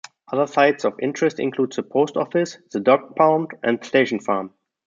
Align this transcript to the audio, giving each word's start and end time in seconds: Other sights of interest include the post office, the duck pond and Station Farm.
Other 0.33 0.47
sights 0.47 0.83
of 0.83 0.95
interest 0.99 1.39
include 1.39 1.73
the 1.73 1.83
post 1.83 2.17
office, 2.17 2.57
the 2.71 2.79
duck 2.79 3.15
pond 3.15 3.51
and 3.61 3.85
Station 3.85 4.19
Farm. 4.19 4.51